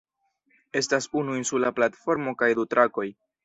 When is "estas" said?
0.81-1.07